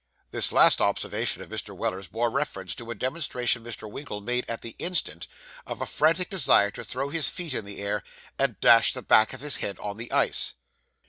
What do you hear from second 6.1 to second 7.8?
desire to throw his feet in the